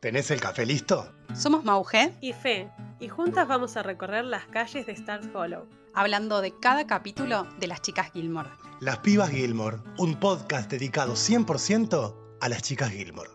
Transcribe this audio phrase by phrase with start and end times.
[0.00, 1.12] ¿Tenés el café listo?
[1.34, 5.66] Somos Mauge y Fe, y juntas vamos a recorrer las calles de Stars Hollow.
[5.92, 8.48] Hablando de cada capítulo de las chicas Gilmore.
[8.80, 13.30] Las Pibas Gilmore, un podcast dedicado 100% a las chicas Gilmore.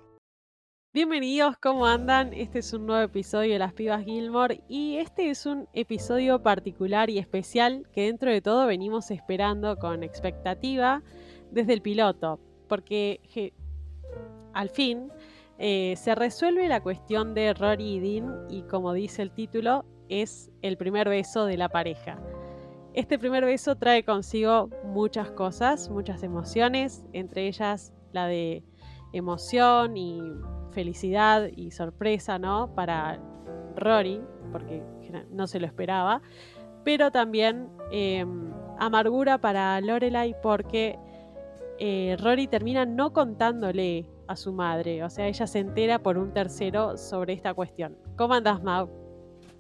[0.94, 2.32] Bienvenidos, ¿cómo andan?
[2.34, 7.10] Este es un nuevo episodio de Las Pibas Gilmore y este es un episodio particular
[7.10, 11.04] y especial que dentro de todo venimos esperando con expectativa
[11.52, 12.40] desde el piloto,
[12.70, 13.20] porque
[14.54, 15.12] al fin
[15.66, 20.52] eh, se resuelve la cuestión de Rory y Dean y como dice el título, es
[20.62, 22.20] el primer beso de la pareja.
[22.94, 28.66] Este primer beso trae consigo muchas cosas, muchas emociones, entre ellas la de
[29.14, 30.22] emoción y
[30.72, 32.76] felicidad y sorpresa, ¿no?
[32.76, 33.22] Para
[33.78, 34.20] Rory,
[34.52, 34.84] porque
[35.32, 36.22] no se lo esperaba,
[36.84, 41.00] pero también em, amargura para Lorelai porque
[41.80, 45.04] eh, Rory termina no contándole su madre.
[45.04, 47.98] O sea, ella se entera por un tercero sobre esta cuestión.
[48.18, 48.90] ¿Cómo andas, Mau?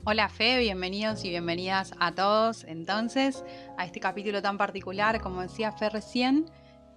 [0.05, 3.45] Hola Fe, bienvenidos y bienvenidas a todos entonces
[3.77, 6.51] a este capítulo tan particular, como decía Fe recién,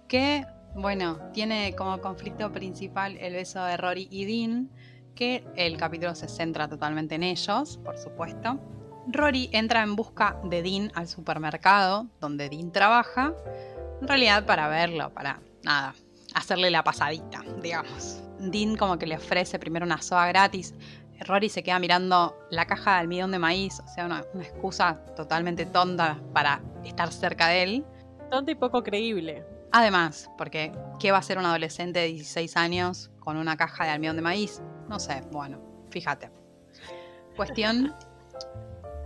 [0.09, 4.69] que, bueno, tiene como conflicto principal el beso de Rory y Dean,
[5.15, 8.59] que el capítulo se centra totalmente en ellos, por supuesto.
[9.07, 13.33] Rory entra en busca de Dean al supermercado donde Dean trabaja,
[14.01, 15.95] en realidad para verlo, para nada,
[16.37, 18.21] hacerle la pasadita, digamos.
[18.39, 20.73] Dean como que le ofrece primero una soda gratis.
[21.21, 25.65] Rory se queda mirando la caja de almidón de maíz, o sea, una, excusa totalmente
[25.65, 27.85] tonta para estar cerca de él.
[28.29, 29.43] Tonta y poco creíble.
[29.71, 33.91] Además, porque ¿qué va a hacer un adolescente de 16 años con una caja de
[33.91, 34.61] almidón de maíz?
[34.87, 36.29] No sé, bueno, fíjate.
[37.35, 37.93] Cuestión,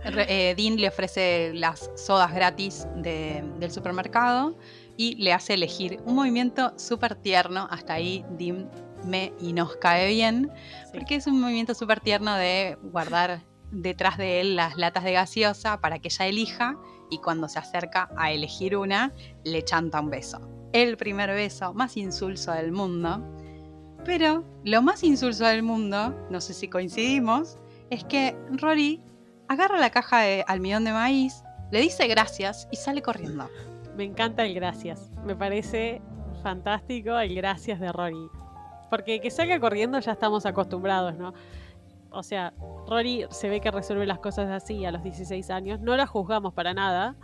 [0.04, 4.56] eh, Dean le ofrece las sodas gratis del supermercado
[4.96, 7.68] y le hace elegir un movimiento súper tierno.
[7.70, 8.68] Hasta ahí Dim
[9.04, 10.50] me y nos cae bien,
[10.92, 15.80] porque es un movimiento súper tierno de guardar detrás de él las latas de gaseosa
[15.80, 16.76] para que ella elija
[17.10, 19.12] y cuando se acerca a elegir una,
[19.44, 20.40] le chanta un beso.
[20.72, 23.22] El primer beso más insulso del mundo.
[24.04, 27.56] Pero lo más insulso del mundo, no sé si coincidimos,
[27.90, 29.00] es que Rory
[29.48, 33.48] agarra la caja de almidón de maíz, le dice gracias y sale corriendo.
[33.96, 35.10] Me encanta el gracias.
[35.24, 36.00] Me parece
[36.42, 38.28] fantástico el gracias de Rory.
[38.90, 41.32] Porque que salga corriendo ya estamos acostumbrados, ¿no?
[42.10, 42.52] O sea,
[42.88, 45.80] Rory se ve que resuelve las cosas así a los 16 años.
[45.80, 47.16] No la juzgamos para nada.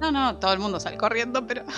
[0.00, 1.64] No, no, todo el mundo sale corriendo, pero.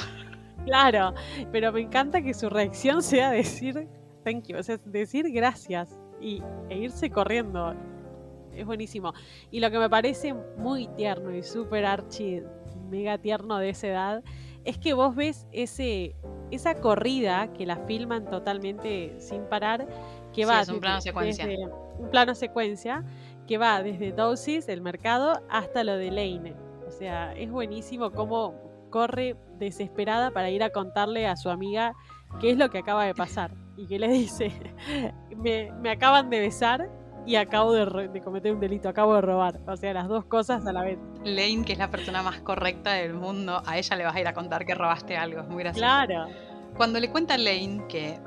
[0.65, 1.13] Claro,
[1.53, 3.87] pero me encanta que su reacción sea decir
[4.25, 7.75] thank you, o sea, decir gracias y, e irse corriendo.
[8.53, 9.13] Es buenísimo.
[9.51, 12.43] Y lo que me parece muy tierno y súper archi
[12.85, 14.25] mega tierno de esa edad,
[14.65, 16.17] es que vos ves ese,
[16.51, 19.87] esa corrida que la filman totalmente sin parar,
[20.33, 21.47] que va es un plano secuencia.
[21.99, 23.05] un plano secuencia
[23.47, 26.55] que va desde Dosis, el mercado, hasta lo de Lane.
[26.87, 28.55] O sea, es buenísimo cómo
[28.91, 31.95] corre desesperada para ir a contarle a su amiga
[32.41, 33.53] qué es lo que acaba de pasar.
[33.77, 34.53] Y que le dice,
[35.37, 36.89] me, me acaban de besar
[37.27, 39.61] y acabo de, cometer un delito, acabo de robar.
[39.67, 40.99] O sea, las dos cosas a la vez.
[41.25, 44.29] Lane, que es la persona más correcta del mundo, a ella le vas a ir
[44.29, 45.41] a contar que robaste algo.
[45.41, 45.87] Es muy gracioso.
[45.87, 46.27] Claro.
[46.77, 48.19] Cuando le cuenta a Lane que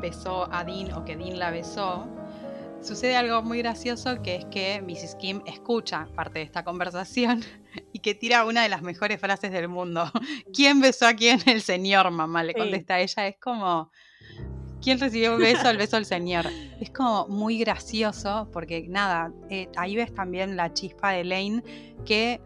[0.00, 2.06] besó a Dean o que Dean la besó,
[2.82, 5.16] sucede algo muy gracioso que es que Mrs.
[5.16, 7.42] Kim escucha parte de esta conversación
[7.92, 10.10] y que tira una de las mejores frases del mundo.
[10.54, 11.40] ¿Quién besó a quién?
[11.46, 13.26] El señor, mamá, le contesta a ella.
[13.26, 13.90] Es como,
[14.86, 15.68] ¿Quién recibió un beso?
[15.68, 16.46] El beso del Señor.
[16.80, 21.64] Es como muy gracioso porque nada, eh, ahí ves también la chispa de Lane
[22.04, 22.40] que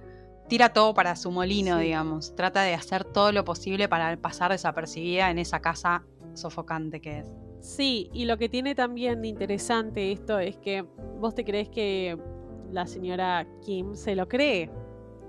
[0.49, 2.35] tira todo para su molino, digamos.
[2.35, 6.03] Trata de hacer todo lo posible para pasar desapercibida en esa casa
[6.33, 7.27] sofocante que es.
[7.61, 10.87] Sí, y lo que tiene también de interesante esto es que
[11.19, 12.17] vos te crees que
[12.73, 14.71] la señora Kim se lo cree,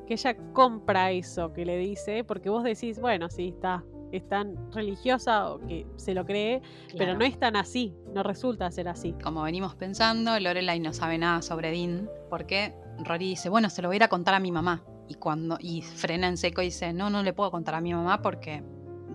[0.07, 4.71] que ella compra eso que le dice, porque vos decís, bueno, sí, está es tan
[4.71, 6.61] religiosa o que se lo cree,
[6.97, 9.13] pero no es tan así, no resulta ser así.
[9.23, 13.89] Como venimos pensando, Lorelai no sabe nada sobre Dean, porque Rory dice, bueno, se lo
[13.89, 14.83] voy a ir a contar a mi mamá.
[15.07, 17.93] Y cuando y frena en seco y dice, no, no le puedo contar a mi
[17.93, 18.63] mamá porque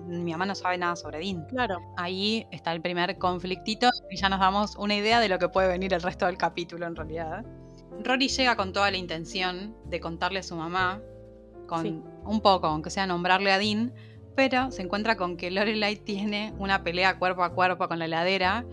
[0.06, 1.46] mi mamá no sabe nada sobre Dean.
[1.46, 1.80] Claro.
[1.96, 5.68] Ahí está el primer conflictito y ya nos damos una idea de lo que puede
[5.68, 7.44] venir el resto del capítulo en realidad.
[8.04, 11.00] Rory llega con toda la intención de contarle a su mamá,
[11.66, 13.92] con un poco, aunque sea nombrarle a Dean,
[14.36, 18.66] pero se encuentra con que Lorelai tiene una pelea cuerpo a cuerpo con la heladera,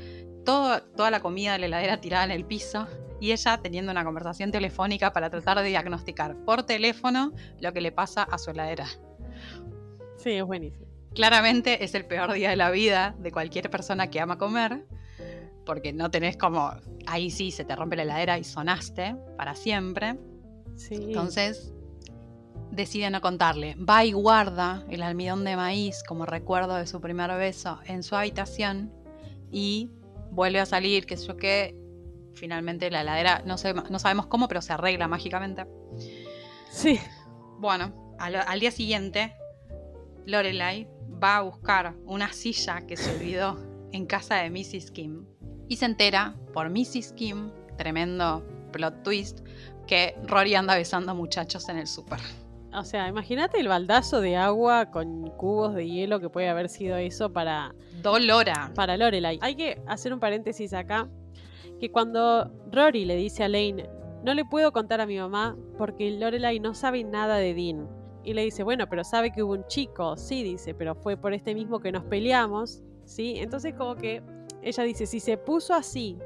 [0.45, 2.85] toda la comida de la heladera tirada en el piso
[3.21, 7.31] y ella teniendo una conversación telefónica para tratar de diagnosticar por teléfono
[7.61, 8.85] lo que le pasa a su heladera.
[10.17, 10.85] Sí, es buenísimo.
[11.15, 14.85] Claramente es el peor día de la vida de cualquier persona que ama comer,
[15.65, 16.71] porque no tenés como,
[17.05, 20.17] ahí sí, se te rompe la heladera y sonaste para siempre.
[20.75, 20.95] Sí.
[20.95, 21.72] Entonces
[22.73, 23.75] decide no contarle.
[23.75, 28.15] Va y guarda el almidón de maíz como recuerdo de su primer beso en su
[28.15, 28.91] habitación
[29.51, 29.91] y
[30.31, 31.75] vuelve a salir, que sé yo qué.
[32.33, 35.67] Finalmente la heladera, no, sé, no sabemos cómo, pero se arregla mágicamente.
[36.71, 36.99] Sí.
[37.59, 39.35] Bueno, al, al día siguiente,
[40.25, 40.87] Lorelai
[41.23, 43.57] va a buscar una silla que se olvidó
[43.91, 44.89] en casa de Mrs.
[44.91, 45.27] Kim
[45.69, 47.13] y se entera por Mrs.
[47.13, 49.41] Kim, tremendo plot twist,
[49.85, 52.19] que Rory anda besando muchachos en el súper.
[52.75, 56.97] O sea, imagínate el baldazo de agua con cubos de hielo que puede haber sido
[56.97, 58.71] eso para, Dolora.
[58.75, 59.37] para Lorelai.
[59.41, 61.07] Hay que hacer un paréntesis acá,
[61.79, 63.89] que cuando Rory le dice a Lane,
[64.23, 67.87] no le puedo contar a mi mamá porque Lorelai no sabe nada de Dean.
[68.23, 71.33] Y le dice, bueno, pero sabe que hubo un chico, sí, dice, pero fue por
[71.33, 73.35] este mismo que nos peleamos, ¿sí?
[73.37, 74.23] Entonces como que
[74.61, 76.17] ella dice, si se puso así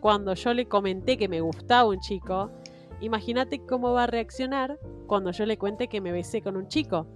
[0.00, 2.50] cuando yo le comenté que me gustaba un chico,
[3.00, 7.06] imagínate cómo va a reaccionar cuando yo le cuente que me besé con un chico.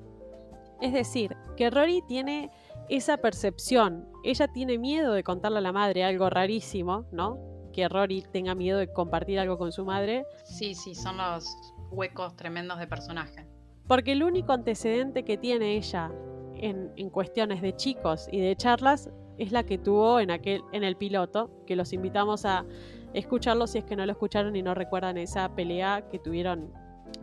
[0.80, 2.50] Es decir, que Rory tiene
[2.88, 4.08] esa percepción.
[4.24, 7.38] Ella tiene miedo de contarle a la madre algo rarísimo, ¿no?
[7.72, 10.24] Que Rory tenga miedo de compartir algo con su madre.
[10.44, 11.54] Sí, sí, son los
[11.90, 13.46] huecos tremendos de personaje.
[13.86, 16.12] Porque el único antecedente que tiene ella
[16.54, 20.84] en, en cuestiones de chicos y de charlas es la que tuvo en, aquel, en
[20.84, 22.64] el piloto, que los invitamos a
[23.14, 26.72] escucharlo si es que no lo escucharon y no recuerdan esa pelea que tuvieron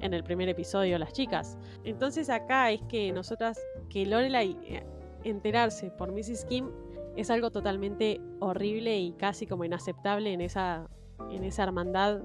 [0.01, 1.57] en el primer episodio las chicas.
[1.83, 3.59] Entonces acá es que nosotras,
[3.89, 4.85] que Lorelai eh,
[5.23, 6.45] enterarse por Mrs.
[6.45, 6.69] Kim
[7.15, 10.87] es algo totalmente horrible y casi como inaceptable en esa,
[11.31, 12.21] en esa hermandad,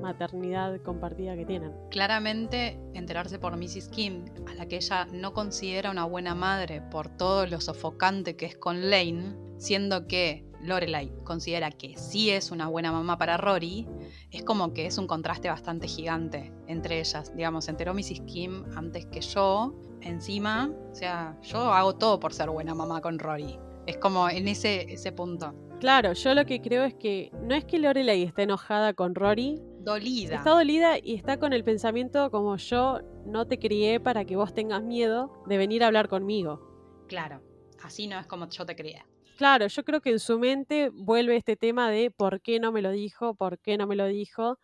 [0.00, 1.72] maternidad compartida que tienen.
[1.90, 3.88] Claramente, enterarse por Mrs.
[3.88, 8.46] Kim, a la que ella no considera una buena madre por todo lo sofocante que
[8.46, 13.86] es con Lane, siendo que Lorelai considera que sí es una buena mamá para Rory,
[14.30, 17.34] es como que es un contraste bastante gigante entre ellas.
[17.34, 18.22] Digamos, se enteró Mrs.
[18.26, 23.18] Kim antes que yo, encima, o sea, yo hago todo por ser buena mamá con
[23.18, 23.58] Rory.
[23.86, 25.54] Es como en ese, ese punto.
[25.80, 29.60] Claro, yo lo que creo es que no es que Lorelai esté enojada con Rory,
[29.80, 30.36] Dolida.
[30.36, 34.54] está dolida y está con el pensamiento como yo no te crié para que vos
[34.54, 37.04] tengas miedo de venir a hablar conmigo.
[37.08, 37.42] Claro,
[37.82, 39.04] así no es como yo te crié.
[39.42, 42.80] Claro, yo creo que en su mente vuelve este tema de por qué no me
[42.80, 44.60] lo dijo, por qué no me lo dijo,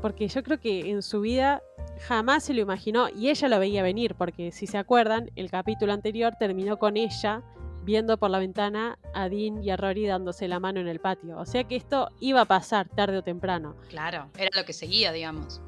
[0.00, 1.60] porque yo creo que en su vida
[2.08, 5.92] jamás se lo imaginó y ella lo veía venir, porque si se acuerdan, el capítulo
[5.92, 7.42] anterior terminó con ella
[7.84, 11.36] viendo por la ventana a Dean y a Rory dándose la mano en el patio.
[11.36, 13.76] O sea que esto iba a pasar tarde o temprano.
[13.90, 15.60] Claro, era lo que seguía, digamos.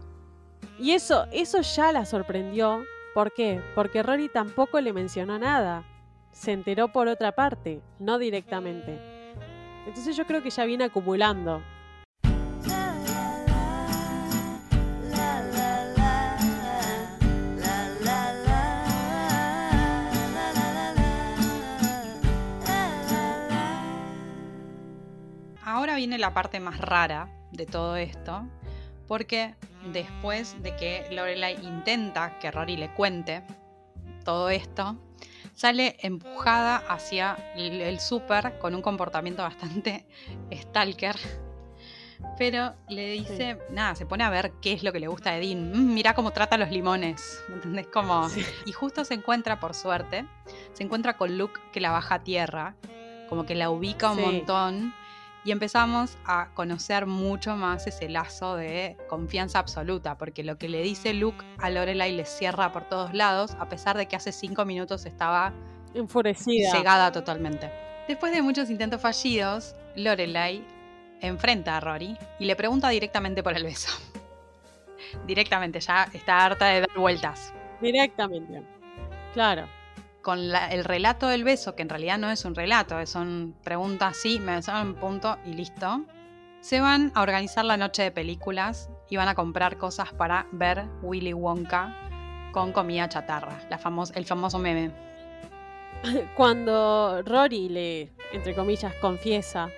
[0.79, 2.83] Y eso, eso ya la sorprendió.
[3.13, 3.61] ¿Por qué?
[3.75, 5.85] Porque Rory tampoco le mencionó nada.
[6.35, 8.99] Se enteró por otra parte, no directamente.
[9.87, 11.63] Entonces yo creo que ya viene acumulando.
[25.63, 28.45] Ahora viene la parte más rara de todo esto,
[29.07, 29.55] porque
[29.93, 33.45] después de que Lorelai intenta que Rory le cuente
[34.25, 34.99] todo esto,
[35.55, 40.07] sale empujada hacia el, el súper con un comportamiento bastante
[40.53, 41.17] stalker.
[42.39, 45.41] Pero le dice, nada, se pone a ver qué es lo que le gusta de
[45.41, 45.71] Dean.
[45.73, 47.43] Mm, mirá cómo trata los limones.
[47.49, 47.87] ¿Me entendés?
[47.89, 48.29] Como...
[48.29, 48.45] Sí.
[48.67, 50.25] Y justo se encuentra, por suerte,
[50.73, 52.77] se encuentra con Luke que la baja a tierra,
[53.29, 54.23] como que la ubica un Sí.
[54.23, 54.95] montón.
[55.45, 60.83] Y empezamos a conocer mucho más ese lazo de confianza absoluta, porque lo que le
[60.83, 64.65] dice Luke a Lorelai le cierra por todos lados, a pesar de que hace cinco
[64.65, 65.53] minutos estaba
[65.93, 66.71] Enfurecida.
[66.71, 67.71] cegada totalmente.
[68.09, 70.65] Después de muchos intentos fallidos, Lorelai
[71.21, 73.93] enfrenta a Rory y le pregunta directamente por el beso.
[75.27, 77.53] directamente, ya está harta de dar vueltas.
[77.83, 78.63] Directamente.
[79.35, 79.69] Claro.
[80.25, 84.17] Con la- el relato del beso, que en realidad no es un relato, son preguntas,
[84.17, 86.01] sí, me besaron, punto y listo.
[86.61, 90.87] Se van a organizar la noche de películas y van a comprar cosas para ver
[91.03, 91.95] Willy Wonka
[92.53, 93.61] con comida chatarra,
[94.15, 94.93] el famoso meme.
[96.37, 99.69] Cuando Rory le, entre comillas, confiesa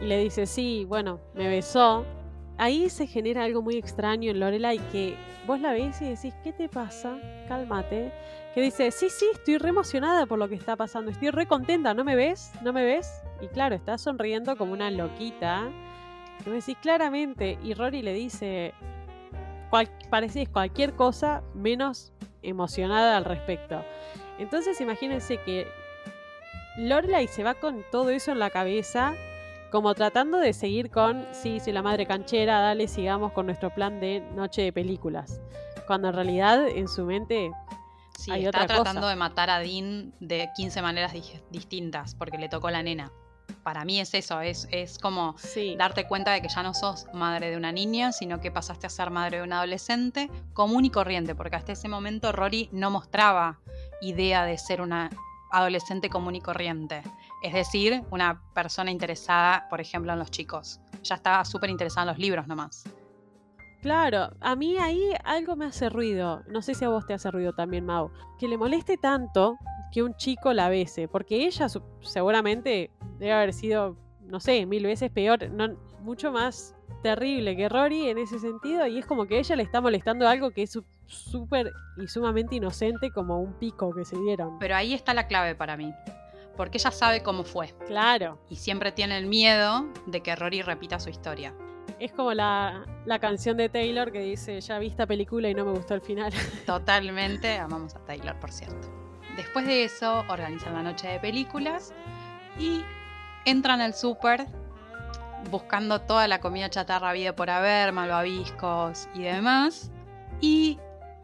[0.00, 2.06] y le dice, sí, bueno, me besó,
[2.58, 5.16] ahí se genera algo muy extraño en Lorelai que
[5.46, 7.18] vos la ves y decís, ¿qué te pasa?
[7.48, 8.12] Cálmate.
[8.54, 11.94] Que dice, sí, sí, estoy re emocionada por lo que está pasando, estoy re contenta,
[11.94, 12.52] ¿no me ves?
[12.62, 13.22] ¿No me ves?
[13.40, 15.70] Y claro, está sonriendo como una loquita.
[16.44, 18.74] Que me decís claramente, y Rory le dice,
[19.70, 23.82] cual, parecís cualquier cosa menos emocionada al respecto.
[24.38, 25.66] Entonces imagínense que
[26.76, 29.14] Lorelai se va con todo eso en la cabeza,
[29.72, 33.98] como tratando de seguir con, sí, soy la madre canchera, dale, sigamos con nuestro plan
[33.98, 35.40] de noche de películas.
[35.86, 37.50] Cuando en realidad en su mente
[38.18, 39.10] Sí, Hay está otra tratando cosa.
[39.10, 43.10] de matar a Dean de 15 maneras di- distintas porque le tocó la nena.
[43.64, 47.06] Para mí es eso, es, es como sí, darte cuenta de que ya no sos
[47.14, 50.90] madre de una niña, sino que pasaste a ser madre de un adolescente común y
[50.90, 53.58] corriente, porque hasta ese momento Rory no mostraba
[54.02, 55.10] idea de ser una
[55.50, 57.02] adolescente común y corriente.
[57.42, 60.80] Es decir, una persona interesada, por ejemplo, en los chicos.
[61.02, 62.84] Ya estaba súper interesada en los libros nomás.
[63.82, 66.44] Claro, a mí ahí algo me hace ruido.
[66.46, 68.12] No sé si a vos te hace ruido también, Mau.
[68.38, 69.58] Que le moleste tanto
[69.90, 71.08] que un chico la bese.
[71.08, 71.66] Porque ella
[72.00, 78.08] seguramente debe haber sido, no sé, mil veces peor, no, mucho más terrible que Rory
[78.08, 78.86] en ese sentido.
[78.86, 83.10] Y es como que ella le está molestando algo que es súper y sumamente inocente
[83.10, 84.60] como un pico que se dieron.
[84.60, 85.92] Pero ahí está la clave para mí.
[86.56, 87.74] Porque ella sabe cómo fue.
[87.86, 91.54] Claro, Y siempre tiene el miedo de que Rory repita su historia.
[91.98, 95.64] es como la, la canción de Taylor que dice, ya vi esta película y no
[95.64, 96.32] me gustó el final.
[96.66, 98.88] Totalmente amamos a Taylor, por cierto.
[99.36, 101.92] Después de eso, organizan la noche de películas
[102.58, 102.82] y
[103.44, 104.46] entran al súper
[105.50, 109.90] buscando toda la comida chatarra vida por haber, malvaviscos y demás.
[110.40, 110.78] Y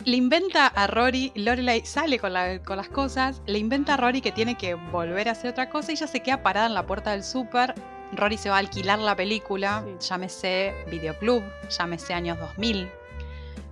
[0.04, 4.20] le inventa a Rory, Lorelai sale con, la- con las cosas, le inventa a Rory
[4.20, 6.86] que tiene que volver a hacer otra cosa y ella se queda parada en la
[6.86, 7.74] puerta del súper.
[8.12, 10.08] Rory se va a alquilar la película, Sí.
[10.08, 12.88] llámese Videoclub, llámese Años 2000,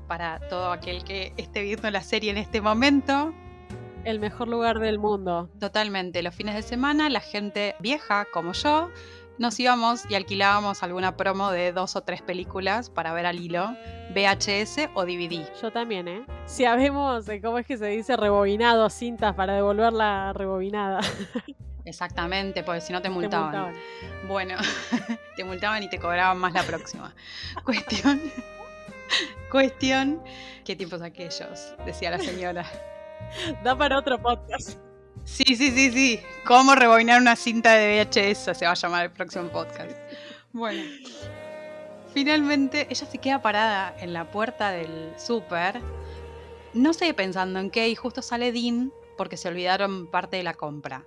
[0.09, 3.33] para todo aquel que esté viendo la serie en este momento.
[4.05, 5.51] el mejor lugar del mundo.
[5.59, 8.89] Totalmente, los fines de semana la gente vieja como yo
[9.39, 13.77] nos íbamos y alquilábamos alguna promo de dos o tres películas para ver al hilo,
[14.15, 15.47] VHS o DVD.
[15.61, 16.27] Yo también, ¿eh?
[16.47, 18.17] Si habemos, eh, ¿cómo es que se dice?
[18.17, 21.01] Rebobinado, cintas para devolverla rebobinada.
[21.85, 23.73] Exactamente, porque si no te multaban.
[24.27, 24.57] Bueno,
[25.37, 27.15] te multaban y te cobraban más la próxima.
[27.65, 28.21] Cuestión.
[29.51, 30.21] Cuestión.
[30.65, 31.75] ¿Qué tiempos aquellos?
[31.85, 32.67] Decía la señora.
[33.63, 34.86] Da para otro podcast.
[35.27, 36.21] Sí, sí, sí, sí.
[36.47, 38.57] ¿Cómo rebobinar una cinta de VHS?
[38.57, 39.91] Se va a llamar el próximo podcast.
[40.53, 40.83] Bueno.
[42.15, 45.83] Finalmente, ella se queda parada en la puerta del súper.
[46.73, 50.55] No sé pensando en qué, y justo sale Dean porque se olvidaron parte de la
[50.55, 51.05] compra.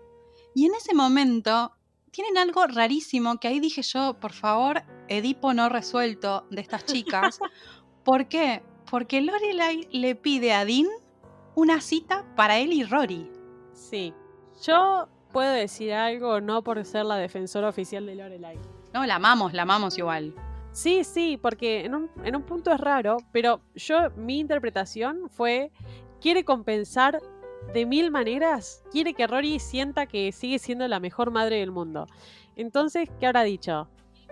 [0.54, 1.72] Y en ese momento
[2.12, 7.40] tienen algo rarísimo que ahí dije yo, por favor, Edipo no resuelto de estas chicas.
[8.04, 8.64] ¿Por qué?
[8.92, 10.88] Porque Lorelai le pide a Dean
[11.56, 13.38] una cita para él y Rory.
[13.80, 14.14] Sí.
[14.62, 18.58] Yo puedo decir algo no por ser la defensora oficial de Lorelai.
[18.94, 20.34] No, la amamos, la amamos igual.
[20.72, 25.72] Sí, sí, porque en un, en un punto es raro, pero yo, mi interpretación fue,
[26.22, 27.20] quiere compensar
[27.74, 32.08] de mil maneras, quiere que Rory sienta que sigue siendo la mejor madre del mundo.
[32.56, 33.88] Entonces, ¿qué habrá dicho?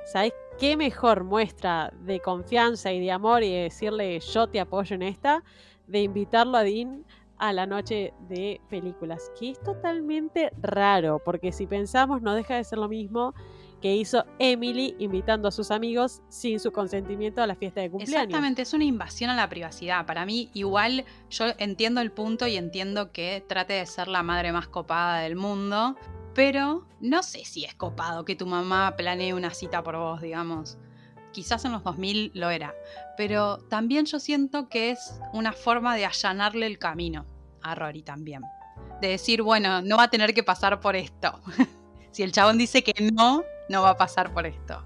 [0.06, 4.96] ¿Sabes qué mejor muestra de confianza y de amor y de decirle yo te apoyo
[4.96, 5.44] en esta?
[5.88, 7.06] De invitarlo a Dean
[7.40, 12.64] a la noche de películas, que es totalmente raro, porque si pensamos no deja de
[12.64, 13.34] ser lo mismo
[13.82, 18.24] que hizo Emily invitando a sus amigos sin su consentimiento a la fiesta de cumpleaños.
[18.24, 20.06] Exactamente, es una invasión a la privacidad.
[20.06, 24.52] Para mí, igual, yo entiendo el punto y entiendo que trate de ser la madre
[24.52, 25.96] más copada del mundo,
[26.34, 30.78] pero no sé si es copado que tu mamá planee una cita por vos, digamos.
[31.32, 32.74] Quizás en los 2000 lo era,
[33.16, 37.26] pero también yo siento que es una forma de allanarle el camino
[37.62, 38.42] a Rory también.
[39.02, 41.40] De decir, bueno, no va a tener que pasar por esto.
[42.12, 44.84] si el chabón dice que no, no va a pasar por esto.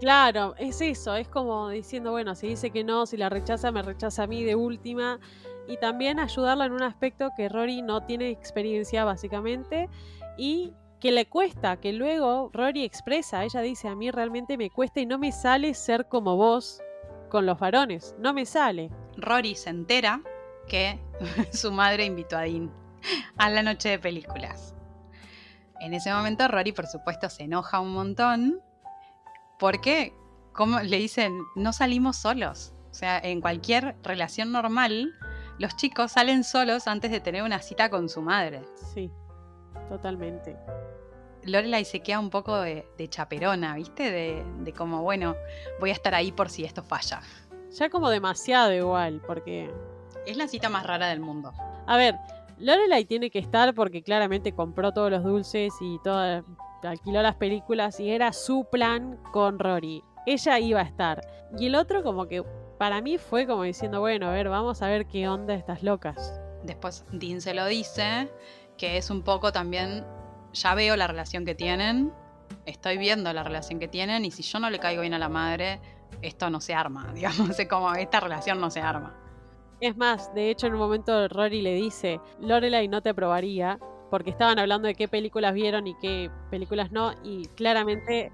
[0.00, 3.82] Claro, es eso, es como diciendo, bueno, si dice que no, si la rechaza, me
[3.82, 5.20] rechaza a mí de última.
[5.68, 9.88] Y también ayudarla en un aspecto que Rory no tiene experiencia básicamente
[10.36, 15.00] y que le cuesta, que luego Rory expresa, ella dice, a mí realmente me cuesta
[15.00, 16.82] y no me sale ser como vos
[17.30, 18.90] con los varones, no me sale.
[19.16, 20.20] Rory se entera
[20.68, 21.00] que
[21.52, 22.70] su madre invitó a Dean
[23.38, 24.74] a la noche de películas.
[25.80, 28.60] En ese momento Rory, por supuesto, se enoja un montón
[29.58, 30.12] porque,
[30.52, 32.74] como le dicen, no salimos solos.
[32.90, 35.14] O sea, en cualquier relación normal,
[35.58, 38.62] los chicos salen solos antes de tener una cita con su madre.
[38.92, 39.10] Sí,
[39.90, 40.56] totalmente.
[41.44, 44.10] Lorelai se queda un poco de, de chaperona, ¿viste?
[44.10, 45.36] De, de como, bueno,
[45.80, 47.20] voy a estar ahí por si esto falla.
[47.70, 49.70] Ya como demasiado igual, porque
[50.26, 51.52] Es la cita más rara del mundo.
[51.86, 52.16] A ver,
[52.58, 56.44] Lorelai tiene que estar porque claramente compró todos los dulces y toda,
[56.82, 60.04] alquiló las películas y era su plan con Rory.
[60.26, 61.20] Ella iba a estar.
[61.58, 62.44] Y el otro como que
[62.78, 66.40] para mí fue como diciendo, bueno, a ver, vamos a ver qué onda estas locas.
[66.62, 68.28] Después Dean se lo dice,
[68.80, 70.06] que es un poco también,
[70.54, 72.14] ya veo la relación que tienen,
[72.64, 75.28] estoy viendo la relación que tienen y si yo no le caigo bien a la
[75.28, 75.82] madre,
[76.22, 79.14] esto no se arma, digamos, es como esta relación no se arma.
[79.82, 83.78] Es más, de hecho en un momento Rory le dice, Lorelai no te aprobaría,
[84.10, 88.32] porque estaban hablando de qué películas vieron y qué películas no, y claramente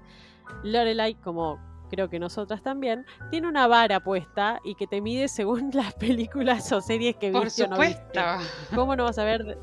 [0.63, 5.71] Lorelai, como creo que nosotras también, tiene una vara puesta y que te mide según
[5.73, 8.19] las películas o series que viste Por supuesto.
[8.19, 8.75] o no viste.
[8.75, 9.57] ¿Cómo no vas a ver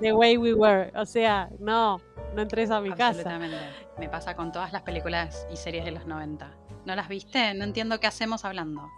[0.00, 0.92] The Way We Were?
[0.96, 2.00] O sea, no,
[2.34, 3.08] no entres a mi casa.
[3.08, 3.56] Absolutamente.
[3.98, 6.50] Me pasa con todas las películas y series de los 90.
[6.86, 7.52] ¿No las viste?
[7.54, 8.88] No entiendo qué hacemos hablando.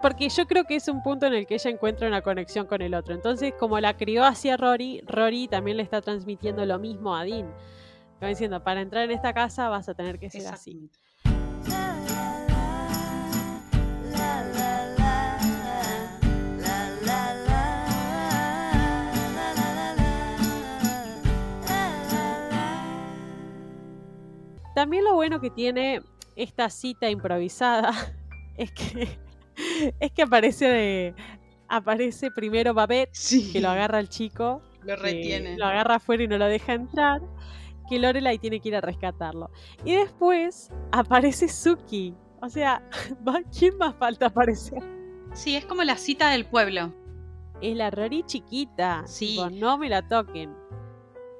[0.00, 2.80] Porque yo creo que es un punto en el que ella encuentra una conexión con
[2.80, 3.14] el otro.
[3.14, 7.52] Entonces, como la crió hacia Rory, Rory también le está transmitiendo lo mismo a Dean.
[8.18, 10.88] Como diciendo, para entrar en esta casa vas a tener que ser así.
[24.74, 26.02] También lo bueno que tiene
[26.36, 27.92] esta cita improvisada
[28.56, 29.18] es que
[30.00, 31.14] es que aparece de,
[31.68, 33.52] aparece primero Babette, Sí.
[33.52, 35.56] que lo agarra al chico, Lo retiene.
[35.58, 37.20] lo agarra afuera y no lo deja entrar,
[37.90, 39.50] que Lorelai tiene que ir a rescatarlo.
[39.84, 42.14] Y después aparece Suki.
[42.40, 42.82] O sea,
[43.28, 44.82] ¿va- ¿quién más falta aparecer?
[45.34, 46.94] Sí, es como la cita del pueblo.
[47.60, 49.02] Es la Rory chiquita.
[49.06, 49.36] Sí.
[49.36, 50.52] tipo, no me la toquen.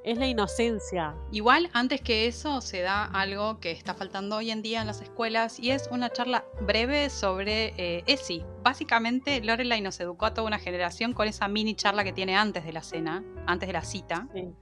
[0.04, 1.14] Es la inocencia.
[1.30, 5.00] Igual, antes que eso, se da algo que está faltando hoy en día en las
[5.00, 8.44] escuelas y es una charla breve sobre eh, ESI.
[8.64, 12.64] Básicamente, Lorelai nos educó a toda una generación con esa mini charla que tiene antes
[12.64, 14.26] de la cena, antes de la cita.
[14.34, 14.52] Sí.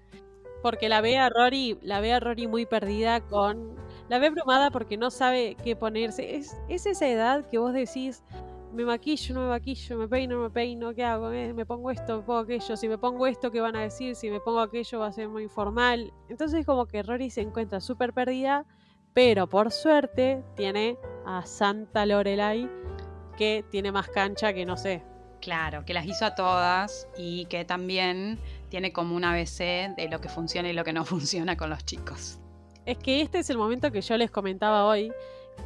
[0.62, 3.76] Porque la ve a Rory, la ve a Rory muy perdida con.
[4.10, 6.36] La ve abrumada porque no sabe qué ponerse.
[6.36, 8.22] Es, es esa edad que vos decís,
[8.72, 11.30] me maquillo, no me maquillo, me peino, no me peino, ¿qué hago?
[11.32, 14.14] Eh, Me pongo esto, me pongo aquello, si me pongo esto, ¿qué van a decir?
[14.14, 16.12] Si me pongo aquello va a ser muy informal.
[16.28, 18.66] Entonces como que Rory se encuentra súper perdida,
[19.12, 22.70] pero por suerte tiene a Santa Lorelai
[23.36, 25.02] que tiene más cancha que no sé.
[25.40, 30.20] Claro, que las hizo a todas y que también tiene como un ABC de lo
[30.20, 32.38] que funciona y lo que no funciona con los chicos.
[32.86, 35.12] Es que este es el momento que yo les comentaba hoy,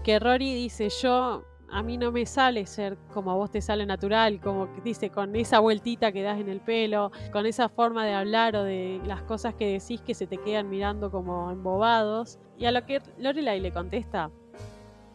[0.02, 3.84] que Rory dice, yo, a mí no me sale ser como a vos te sale
[3.84, 8.06] natural, como que dice, con esa vueltita que das en el pelo, con esa forma
[8.06, 12.38] de hablar o de las cosas que decís que se te quedan mirando como embobados.
[12.56, 14.30] Y a lo que Lorelai le contesta,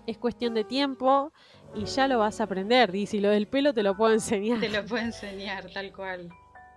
[0.05, 1.31] es cuestión de tiempo
[1.75, 4.59] y ya lo vas a aprender, y lo del pelo te lo puedo enseñar.
[4.59, 6.27] Te lo puedo enseñar tal cual.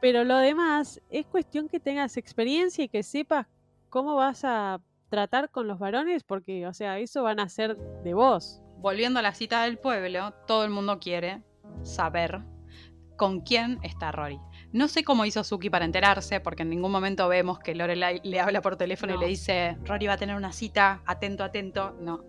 [0.00, 3.48] Pero lo demás es cuestión que tengas experiencia y que sepas
[3.88, 8.14] cómo vas a tratar con los varones, porque, o sea, eso van a ser de
[8.14, 8.62] vos.
[8.82, 11.42] Volviendo a la cita del pueblo, todo el mundo quiere
[11.82, 12.42] saber
[13.16, 14.40] con quién está Rory.
[14.72, 18.40] No sé cómo hizo Suki para enterarse, porque en ningún momento vemos que Lorelai le
[18.40, 19.18] habla por teléfono No.
[19.20, 21.96] y le dice, Rory va a tener una cita, atento, atento.
[22.00, 22.24] No.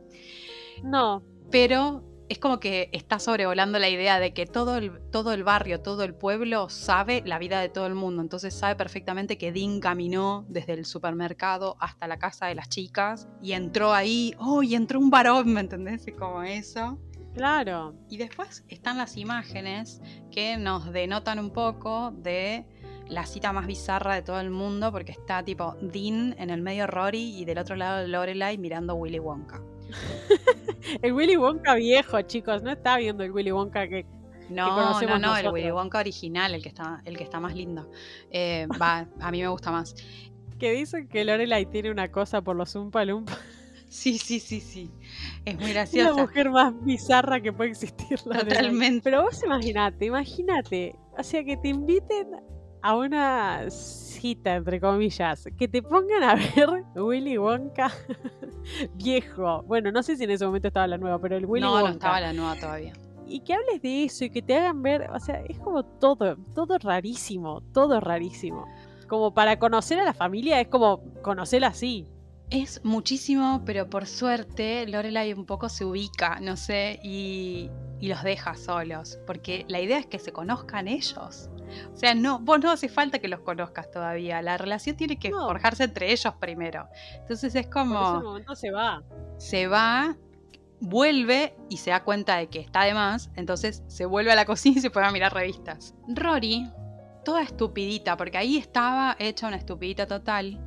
[0.83, 5.43] No, Pero es como que está sobrevolando la idea de que todo el, todo el
[5.43, 8.23] barrio, todo el pueblo sabe la vida de todo el mundo.
[8.23, 13.27] Entonces sabe perfectamente que Dean caminó desde el supermercado hasta la casa de las chicas
[13.39, 16.07] y entró ahí, oh, y entró un varón, ¿me entendés?
[16.07, 16.97] Es como eso.
[17.35, 17.93] claro.
[18.09, 22.65] Y después están las imágenes que nos denotan un poco de
[23.07, 26.87] la cita más bizarra de todo el mundo, porque está tipo Dean en el medio
[26.87, 29.61] Rory y del otro lado Lorelai mirando Willy Wonka.
[31.01, 34.05] El Willy Wonka viejo, chicos, no está viendo el Willy Wonka que...
[34.49, 35.53] No, no, no, el nosotros.
[35.53, 37.89] Willy Wonka original, el que está, el que está más lindo.
[38.29, 39.95] Eh, va, a mí me gusta más.
[40.59, 43.33] que dicen que Lorelai tiene una cosa por los Umpa Lumpa.
[43.87, 44.89] Sí, sí, sí, sí.
[45.45, 46.13] Es muy Es la graciosa.
[46.13, 48.19] mujer más bizarra que puede existir.
[48.25, 48.47] Lorelai.
[48.47, 49.01] Totalmente.
[49.03, 50.95] Pero vos imaginate, imagínate.
[51.15, 52.27] O sea, que te inviten
[52.83, 57.89] a una cita, entre comillas, que te pongan a ver Willy Wonka
[58.95, 59.63] viejo.
[59.63, 61.87] Bueno, no sé si en ese momento estaba la nueva, pero el Willy no, Wonka.
[61.87, 62.93] no estaba la nueva todavía.
[63.25, 66.35] Y que hables de eso y que te hagan ver, o sea, es como todo,
[66.53, 68.67] todo rarísimo, todo rarísimo.
[69.07, 72.05] Como para conocer a la familia es como conocerla así.
[72.49, 77.69] Es muchísimo, pero por suerte Lorelai un poco se ubica, no sé, y,
[78.03, 79.17] y los deja solos.
[79.25, 81.49] Porque la idea es que se conozcan ellos.
[81.93, 84.41] O sea, no, vos no hace falta que los conozcas todavía.
[84.41, 85.47] La relación tiene que No.
[85.47, 86.87] forjarse entre ellos primero.
[87.19, 88.17] Entonces es Por como.
[88.17, 89.01] un momento se va.
[89.37, 90.17] se va,
[90.81, 94.45] vuelve y se da cuenta de que está de más, entonces se vuelve a la
[94.45, 95.95] cocina y se pone a mirar revistas.
[96.09, 96.69] Rory,
[97.23, 100.59] toda estupidita, porque ahí estaba hecha una estupidita total,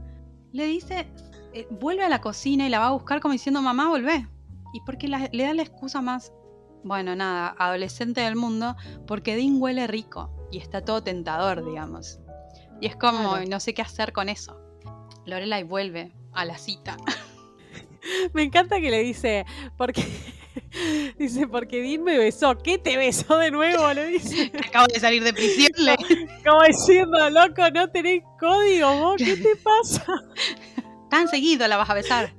[0.53, 1.07] le dice,
[1.53, 4.27] eh, vuelve a la cocina y la va a buscar como diciendo, mamá, volvé.
[4.72, 6.33] Y porque la- le da la excusa más,
[6.87, 12.20] bueno, nada, adolescente del mundo, porque Dean huele rico y está todo tentador, digamos.
[12.81, 13.49] Y es como, Claro.
[13.49, 14.61] no sé qué hacer con eso.
[15.27, 16.96] Lorelai vuelve a la cita.
[18.33, 19.44] Me encanta que le dice,
[19.77, 20.05] porque
[21.18, 22.57] dice, porque Dean me besó.
[22.59, 23.92] ¿Qué te besó de nuevo?
[23.92, 24.53] Le dice.
[24.68, 25.72] Acabo de salir de prisión.
[25.79, 25.96] le-
[26.44, 30.05] Como diciendo, loco, no tenés código, vos, ¿qué te pasa?
[31.11, 32.33] Tan seguido la vas a besar.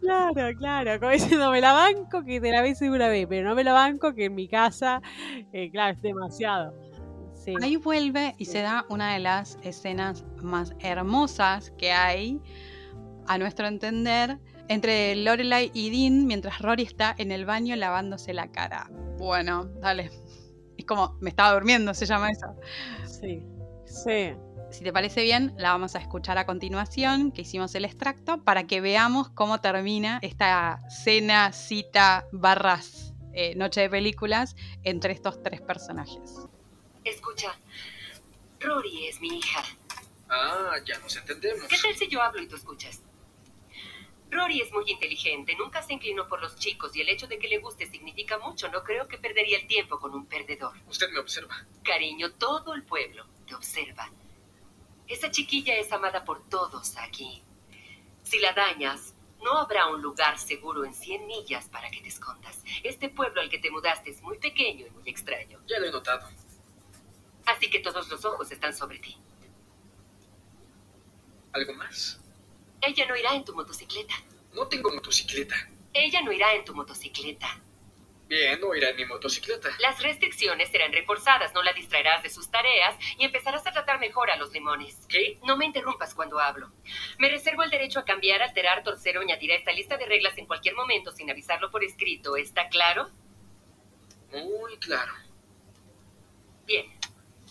[0.00, 3.54] Claro, claro, como diciendo, me la banco que te la bese una vez, pero no
[3.54, 5.02] me la banco que en mi casa,
[5.52, 6.72] eh, claro, es demasiado.
[7.34, 7.54] Sí.
[7.62, 12.40] Ahí vuelve y se da una de las escenas más hermosas que hay,
[13.26, 18.50] a nuestro entender, entre Lorelai y Dean mientras Rory está en el baño lavándose la
[18.50, 18.90] cara.
[19.18, 20.10] Bueno, dale.
[20.76, 22.46] Es como, me estaba durmiendo, se llama eso.
[23.04, 23.44] Sí,
[23.84, 24.32] sí.
[24.70, 28.66] Si te parece bien, la vamos a escuchar a continuación, que hicimos el extracto, para
[28.66, 35.62] que veamos cómo termina esta cena, cita, barras, eh, noche de películas entre estos tres
[35.62, 36.46] personajes.
[37.02, 37.58] Escucha,
[38.60, 39.64] Rory es mi hija.
[40.28, 41.66] Ah, ya nos entendemos.
[41.68, 43.02] ¿Qué tal si yo hablo y tú escuchas?
[44.30, 47.48] Rory es muy inteligente, nunca se inclinó por los chicos y el hecho de que
[47.48, 48.68] le guste significa mucho.
[48.68, 50.74] No creo que perdería el tiempo con un perdedor.
[50.86, 51.66] Usted me observa.
[51.82, 54.12] Cariño, todo el pueblo te observa.
[55.08, 57.42] Esa chiquilla es amada por todos aquí.
[58.22, 62.62] Si la dañas, no habrá un lugar seguro en 100 millas para que te escondas.
[62.82, 65.60] Este pueblo al que te mudaste es muy pequeño y muy extraño.
[65.66, 66.28] Ya lo he notado.
[67.46, 69.16] Así que todos los ojos están sobre ti.
[71.52, 72.20] ¿Algo más?
[72.82, 74.14] Ella no irá en tu motocicleta.
[74.52, 75.54] No tengo motocicleta.
[75.94, 77.60] Ella no irá en tu motocicleta.
[78.28, 79.70] Bien, no irá en mi motocicleta.
[79.78, 84.30] Las restricciones serán reforzadas, no la distraerás de sus tareas y empezarás a tratar mejor
[84.30, 85.06] a los limones.
[85.08, 85.38] ¿Qué?
[85.46, 86.70] No me interrumpas cuando hablo.
[87.18, 90.36] Me reservo el derecho a cambiar, alterar, torcer o añadir a esta lista de reglas
[90.36, 92.36] en cualquier momento sin avisarlo por escrito.
[92.36, 93.08] ¿Está claro?
[94.30, 95.14] Muy claro.
[96.66, 96.86] Bien.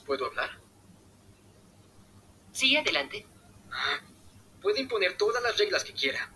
[0.06, 0.60] ¿Puedo hablar?
[2.52, 3.26] Sí, adelante.
[4.62, 6.32] Puede imponer todas las reglas que quiera.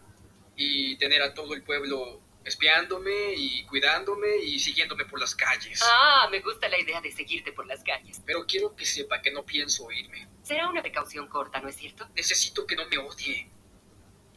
[0.56, 5.82] Y tener a todo el pueblo espiándome y cuidándome y siguiéndome por las calles.
[5.84, 8.22] Ah, me gusta la idea de seguirte por las calles.
[8.26, 10.28] Pero quiero que sepa que no pienso irme.
[10.42, 12.08] Será una precaución corta, ¿no es cierto?
[12.16, 13.50] Necesito que no me odie.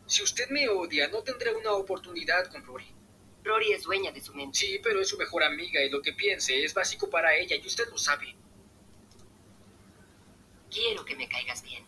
[0.06, 2.94] Si usted me odia, no tendré una oportunidad con Rory.
[3.42, 4.58] Rory es dueña de su mente.
[4.58, 7.66] Sí, pero es su mejor amiga y lo que piense es básico para ella y
[7.66, 8.36] usted lo sabe.
[10.70, 11.84] Quiero que me caigas bien.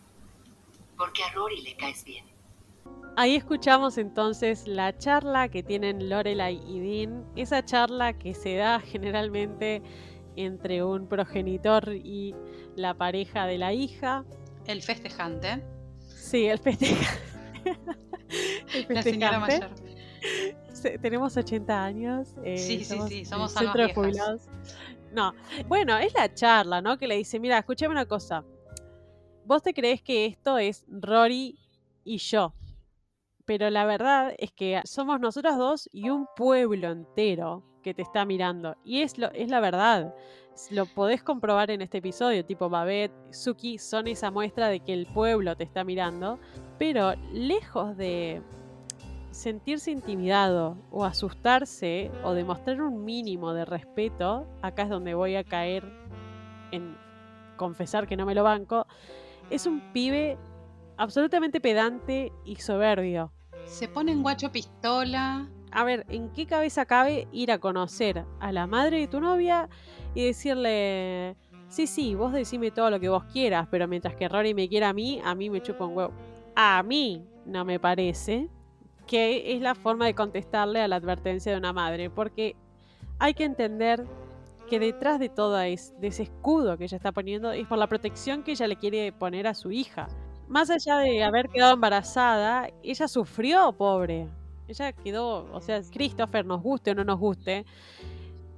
[0.96, 2.36] Porque a Rory le caes bien.
[3.18, 8.79] Ahí escuchamos entonces la charla que tienen Lorelai y Dean, esa charla que se da
[8.81, 9.83] generalmente
[10.37, 12.35] entre un progenitor y
[12.76, 14.24] la pareja de la hija.
[14.66, 15.62] El festejante,
[16.00, 17.14] Sí, el festeja.
[18.74, 19.81] el la señora festejante.
[19.81, 21.00] mayor.
[21.00, 22.35] Tenemos 80 años.
[22.44, 24.38] eh, Sí, sí, sí, en somos centro de.
[25.12, 25.33] No,
[25.68, 26.98] bueno, es la charla, ¿no?
[26.98, 28.44] Que le dice, mira, escúchame una cosa.
[29.46, 31.59] Vos te crees que esto es Rory
[32.05, 32.52] y yo.
[33.46, 38.24] Pero la verdad es que somos nosotros dos y un pueblo entero que te está
[38.24, 38.76] mirando.
[38.85, 40.14] Y es, lo, es la verdad.
[40.70, 42.44] Lo podés comprobar en este episodio.
[42.44, 46.40] Tipo, Babette, Suki son esa muestra de que el pueblo te está mirando.
[46.78, 48.42] Pero lejos de
[49.30, 55.44] sentirse intimidado o asustarse o demostrar un mínimo de respeto, acá es donde voy a
[55.44, 55.85] caer
[56.72, 56.96] en
[57.56, 58.87] confesar que no me lo banco,
[59.50, 60.38] es un pibe
[60.96, 63.32] absolutamente pedante y soberbio.
[63.64, 65.48] Se pone en guacho pistola.
[65.72, 69.68] A ver, ¿en qué cabeza cabe ir a conocer a la madre de tu novia
[70.14, 71.37] y decirle,
[71.68, 74.90] sí, sí, vos decime todo lo que vos quieras, pero mientras que Rory me quiera
[74.90, 76.12] a mí, a mí me chupa un huevo?
[76.54, 78.48] A mí no me parece
[79.06, 82.56] que es la forma de contestarle a la advertencia de una madre, porque
[83.18, 84.04] hay que entender
[84.68, 87.87] que detrás de todo es, de ese escudo que ella está poniendo es por la
[87.87, 90.09] protección que ella le quiere poner a su hija.
[90.48, 94.28] Más allá de haber quedado embarazada, ella sufrió, pobre.
[94.68, 97.64] Ella quedó, o sea, Christopher, nos guste o no nos guste,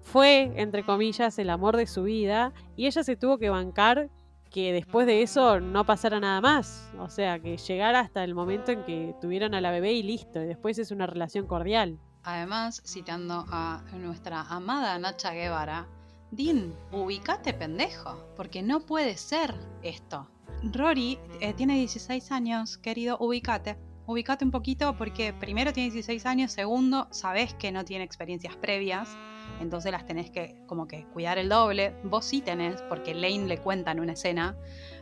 [0.02, 4.08] fue, entre comillas, el amor de su vida y ella se tuvo que bancar
[4.50, 6.90] que después de eso no pasara nada más.
[6.98, 10.40] O sea, que llegara hasta el momento en que tuvieron a la bebé y listo.
[10.40, 11.98] Y después es una relación cordial.
[12.22, 15.86] Además, citando a nuestra amada Nacha Guevara,
[16.30, 20.26] Dean, ubicate pendejo, porque no puede ser esto.
[20.62, 23.76] Rory eh, tiene 16 años, querido, ubicate.
[24.06, 29.16] Ubicate un poquito porque primero tiene 16 años, segundo, sabes que no tiene experiencias previas,
[29.60, 31.94] entonces las tenés que como que cuidar el doble.
[32.04, 34.56] Vos sí tenés, porque Lane le cuenta en una escena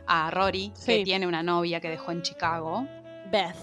[0.07, 2.85] a Rory que tiene una novia que dejó en Chicago.
[3.31, 3.55] Beth.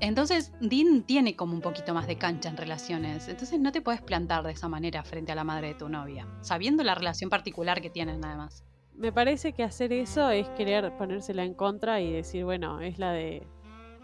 [0.00, 3.26] Entonces, Dean tiene como un poquito más de cancha en relaciones.
[3.26, 6.28] Entonces, no te puedes plantar de esa manera frente a la madre de tu novia,
[6.40, 8.67] sabiendo la relación particular que tienen, además.
[8.98, 13.12] Me parece que hacer eso es querer ponérsela en contra y decir, bueno, es la
[13.12, 13.46] de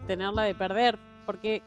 [0.07, 0.97] tenerla de perder.
[1.25, 1.61] Porque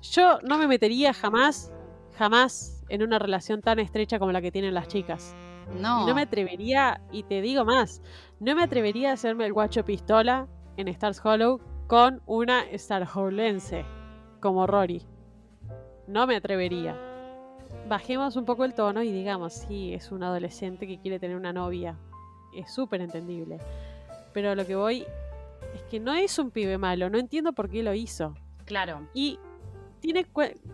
[0.00, 1.70] Yo no me metería jamás,
[2.16, 5.34] jamás en una relación tan estrecha como la que tienen las chicas.
[5.80, 6.04] No.
[6.04, 8.00] Y no me atrevería, y te digo más,
[8.40, 13.84] no me atrevería a hacerme el guacho pistola en Stars Hollow con una Starholense
[14.40, 15.02] como Rory.
[16.06, 16.96] No me atrevería.
[17.88, 21.52] Bajemos un poco el tono y digamos, sí, es un adolescente que quiere tener una
[21.52, 21.98] novia.
[22.56, 23.58] Es súper entendible.
[24.32, 25.06] Pero lo que voy
[25.74, 28.34] es que no es un pibe malo, no entiendo por qué lo hizo.
[28.64, 29.08] Claro.
[29.14, 29.38] Y
[30.00, 30.26] tiene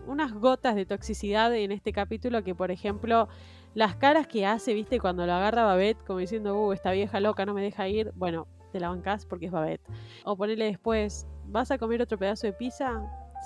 [0.07, 3.27] unas gotas de toxicidad en este capítulo que, por ejemplo,
[3.73, 7.45] las caras que hace, viste, cuando lo agarra Babette, como diciendo, uh, esta vieja loca
[7.45, 9.83] no me deja ir, bueno, te la bancás porque es Babette.
[10.25, 13.01] O ponerle después, ¿vas a comer otro pedazo de pizza?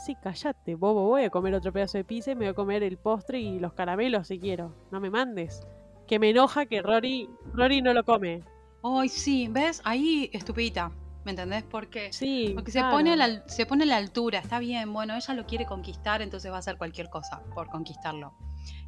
[0.05, 2.83] Sí, cállate, bobo, voy a comer otro pedazo de pizza y me voy a comer
[2.83, 4.73] el postre y los caramelos si quiero.
[4.91, 5.65] No me mandes.
[6.07, 8.41] Que me enoja que Rory, Rory no lo come.
[8.83, 9.81] Ay, sí, ¿ves?
[9.83, 10.91] Ahí estupidita.
[11.25, 11.63] ¿Me entendés?
[11.63, 12.51] Porque, Sí.
[12.55, 14.39] porque se, pone a la, se pone a la altura.
[14.39, 18.33] Está bien, bueno, ella lo quiere conquistar, entonces va a hacer cualquier cosa por conquistarlo.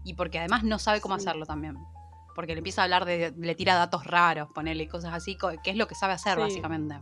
[0.05, 1.25] Y porque además no sabe cómo Sí.
[1.27, 1.75] hacerlo también.
[2.35, 3.33] Porque le empieza a hablar de.
[3.37, 6.39] le tira datos raros, ponerle cosas así, que es lo que sabe hacer, Sí.
[6.39, 6.95] básicamente.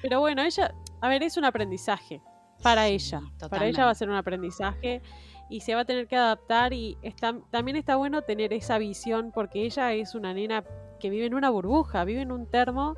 [0.00, 2.22] Pero bueno, ella, a ver, es un aprendizaje
[2.62, 3.20] para ella.
[3.50, 5.02] Para ella va a ser un aprendizaje
[5.48, 9.32] y se va a tener que adaptar y está, también está bueno tener esa visión
[9.32, 10.64] porque ella es una nena
[11.00, 12.96] que vive en una burbuja, vive en un termo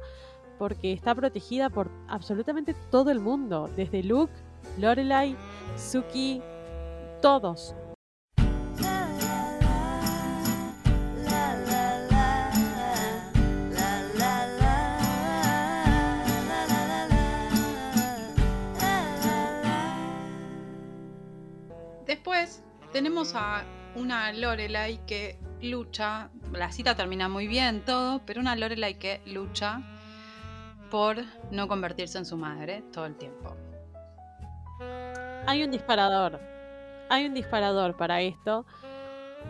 [0.58, 4.32] porque está protegida por absolutamente todo el mundo, desde Luke,
[4.78, 5.36] Lorelai,
[5.76, 6.42] Suki,
[7.22, 7.74] todos.
[23.00, 26.28] Tenemos a una Lorelai que lucha.
[26.52, 29.80] La cita termina muy bien, todo, pero una Lorelai que lucha
[30.90, 31.16] por
[31.50, 33.56] no convertirse en su madre todo el tiempo.
[35.46, 36.42] Hay un disparador.
[37.08, 38.66] Hay un disparador para esto.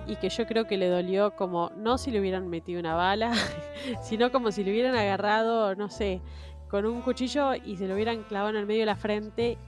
[0.07, 3.33] Y que yo creo que le dolió como, no si le hubieran metido una bala,
[4.01, 6.21] sino como si le hubieran agarrado, no sé,
[6.69, 9.59] con un cuchillo y se lo hubieran clavado en el medio de la frente.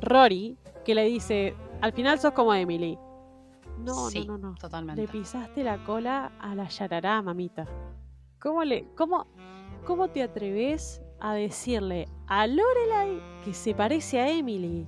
[0.00, 2.96] Rory, que le dice, al final sos como Emily.
[3.78, 4.54] No, sí, no, no, no.
[4.56, 5.00] Totalmente.
[5.02, 7.66] Le pisaste la cola a la yarará, mamita.
[8.40, 9.26] ¿Cómo, le, cómo,
[9.84, 14.86] ¿Cómo te atreves a decirle a Lorelai que se parece a Emily?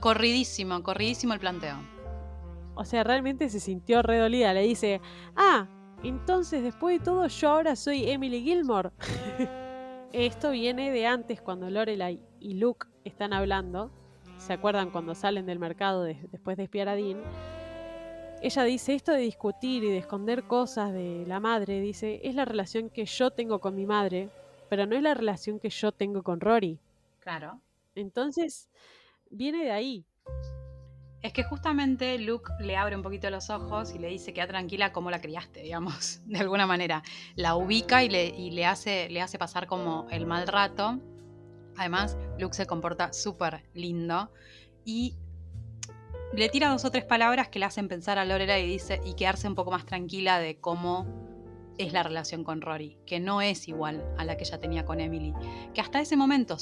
[0.00, 1.76] Corridísimo, corridísimo el planteo.
[2.74, 4.54] O sea, realmente se sintió redolida.
[4.54, 5.00] Le dice,
[5.36, 5.66] ah,
[6.02, 8.90] entonces después de todo yo ahora soy Emily Gilmore.
[10.12, 13.90] Esto viene de antes cuando Lorelai y Luke están hablando.
[14.38, 17.18] ¿Se acuerdan cuando salen del mercado de- después de espiar a Dean?
[18.42, 22.46] Ella dice, esto de discutir y de esconder cosas de la madre, dice, es la
[22.46, 24.30] relación que yo tengo con mi madre,
[24.70, 26.78] pero no es la relación que yo tengo con Rory.
[27.18, 27.60] Claro.
[27.94, 28.70] Entonces,
[29.28, 30.06] viene de ahí.
[31.20, 34.90] Es que justamente Luke le abre un poquito los ojos y le dice queda tranquila
[34.90, 37.02] como la criaste, digamos, de alguna manera.
[37.36, 40.98] La ubica y le, y le, hace, le hace pasar como el mal rato.
[41.76, 44.30] Además, Luke se comporta súper lindo
[44.86, 45.14] y
[46.32, 49.14] le tira dos o tres palabras que le hacen pensar a Lorelai y dice y
[49.14, 51.06] quedarse un poco más tranquila de cómo
[51.78, 55.00] es la relación con Rory, que no es igual a la que ella tenía con
[55.00, 55.32] Emily.
[55.72, 56.58] Que hasta ese momento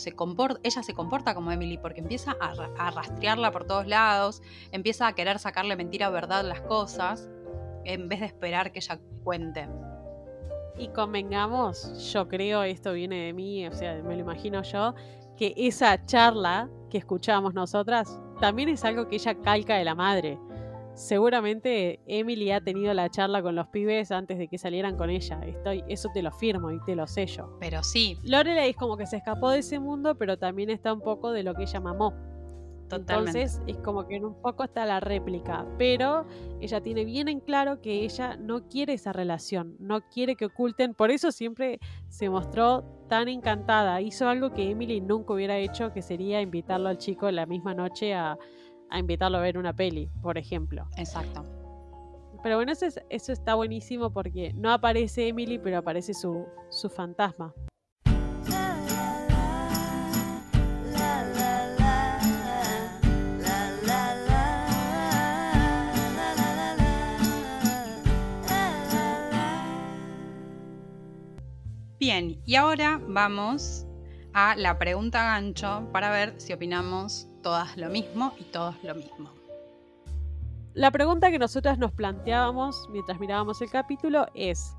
[0.62, 5.14] ella se comporta como Emily porque empieza a, a rastrearla por todos lados, empieza a
[5.14, 7.28] querer sacarle mentira o verdad las cosas,
[7.84, 9.68] en vez de esperar que ella cuente.
[10.78, 14.94] Y convengamos, yo creo, esto viene de mí, o sea, me lo imagino yo,
[15.38, 20.38] que esa charla que escuchamos nosotras también es algo que ella calca de la madre.
[20.94, 25.40] Seguramente Emily ha tenido la charla con los pibes antes de que salieran con ella.
[25.46, 27.56] Estoy, eso te lo firmo y te lo sello.
[27.60, 31.00] Pero sí, Lorelai es como que se escapó de ese mundo, pero también está un
[31.00, 32.14] poco de lo que ella mamó.
[32.88, 33.40] Totalmente.
[33.42, 36.24] Entonces es como que en un poco está la réplica, pero
[36.60, 40.94] ella tiene bien en claro que ella no quiere esa relación, no quiere que oculten,
[40.94, 46.02] por eso siempre se mostró tan encantada, hizo algo que Emily nunca hubiera hecho, que
[46.02, 48.36] sería invitarlo al chico la misma noche a,
[48.90, 50.86] a invitarlo a ver una peli, por ejemplo.
[50.96, 51.44] Exacto.
[52.42, 56.88] Pero bueno, eso, es- eso está buenísimo porque no aparece Emily, pero aparece su, su
[56.88, 57.52] fantasma.
[72.10, 73.84] Bien, y ahora vamos
[74.32, 79.30] a la pregunta gancho para ver si opinamos todas lo mismo y todos lo mismo.
[80.72, 84.74] La pregunta que nosotras nos planteábamos mientras mirábamos el capítulo es,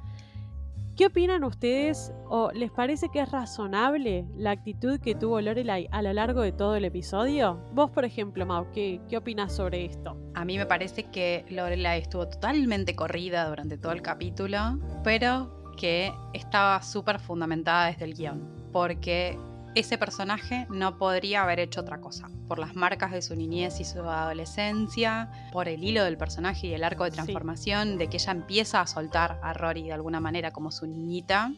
[0.99, 6.01] ¿Qué opinan ustedes o les parece que es razonable la actitud que tuvo Lorelai a
[6.01, 7.61] lo largo de todo el episodio?
[7.73, 10.17] Vos, por ejemplo, Mau, ¿qué, qué opinas sobre esto?
[10.33, 16.13] A mí me parece que Lorelai estuvo totalmente corrida durante todo el capítulo, pero que
[16.33, 19.39] estaba súper fundamentada desde el guion, porque
[19.75, 22.29] ese personaje no podría haber hecho otra cosa.
[22.49, 26.73] Por las marcas de su niñez y su adolescencia, por el hilo del personaje y
[26.73, 30.51] el arco de transformación, de que ella empieza a soltar a Rory de alguna manera
[30.51, 31.53] como su niñita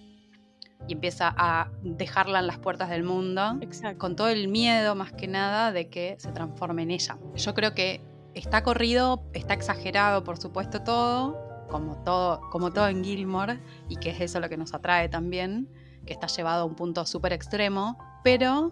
[0.87, 3.59] y empieza a dejarla en las puertas del mundo,
[3.97, 7.17] con todo el miedo más que nada de que se transforme en ella.
[7.35, 8.01] Yo creo que
[8.35, 14.11] está corrido, está exagerado por supuesto todo, como todo, como todo en Gilmore, y que
[14.11, 15.69] es eso lo que nos atrae también
[16.05, 18.71] que está llevado a un punto súper extremo, pero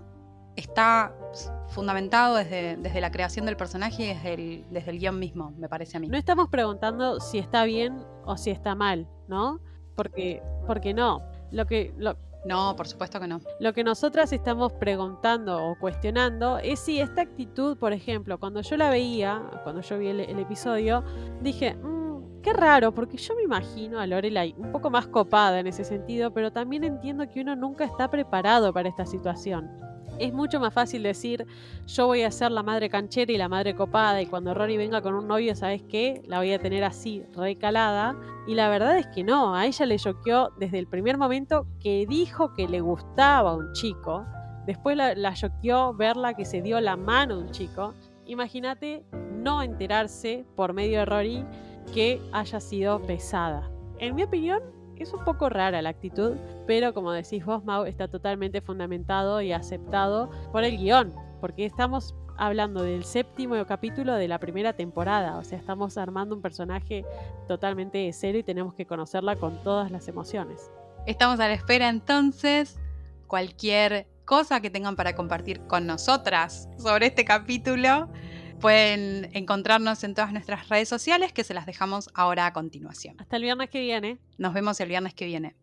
[0.55, 1.13] está
[1.69, 5.69] fundamentado desde, desde, la creación del personaje y desde el, desde el guion mismo, me
[5.69, 6.07] parece a mí.
[6.07, 9.61] No estamos preguntando si está bien o si está mal, ¿no?
[9.95, 11.21] Porque, porque no.
[11.51, 11.93] Lo que,
[12.45, 13.41] no, por supuesto que no.
[13.59, 18.77] Lo que nosotras estamos preguntando o cuestionando es si esta actitud, por ejemplo, cuando yo
[18.77, 21.03] la veía, cuando yo vi el, episodio,
[21.41, 21.98] dije, mm,
[22.49, 26.33] Qué raro, porque yo me imagino a Lorelai un poco más copada en ese sentido,
[26.33, 29.69] pero también entiendo que uno nunca está preparado para esta situación.
[30.17, 31.45] Es mucho más fácil decir,
[31.85, 35.03] yo voy a ser la madre canchera y la madre copada, y cuando Rory venga
[35.03, 36.23] con un novio, ¿sabes qué?
[36.25, 38.15] La voy a tener así, recalada.
[38.47, 42.07] Y la verdad es que no, a ella le choqueó desde el primer momento que
[42.09, 44.25] dijo que le gustaba un chico.
[44.65, 47.93] Después la, choqueó verla que se dio la mano a un chico.
[48.25, 49.03] Imagínate
[49.37, 51.45] no enterarse por medio de Rory
[51.93, 53.69] que haya sido pesada.
[53.99, 54.61] En mi opinión,
[54.97, 56.35] es un poco rara la actitud,
[56.67, 62.15] pero como decís vos, Mau, está totalmente fundamentado y aceptado por el guion, porque estamos
[62.37, 67.05] hablando del séptimo capítulo de la primera temporada, o sea, estamos armando un personaje
[67.47, 70.71] totalmente de cero y tenemos que conocerla con todas las emociones.
[71.05, 72.79] Estamos a la espera entonces,
[73.27, 78.09] cualquier cosa que tengan para compartir con nosotras sobre este capítulo
[78.61, 83.15] Pueden encontrarnos en todas nuestras redes sociales que se las dejamos ahora a continuación.
[83.17, 84.17] Hasta el viernes que viene.
[84.37, 85.55] Nos vemos el viernes que viene.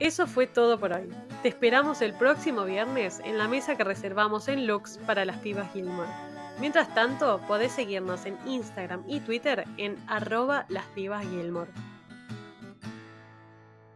[0.00, 1.08] Eso fue todo por hoy.
[1.42, 5.72] Te esperamos el próximo viernes en la mesa que reservamos en Lux para las pibas
[5.72, 6.10] Gilmore.
[6.58, 11.70] Mientras tanto, podés seguirnos en Instagram y Twitter en arroba las pibas Gilmore.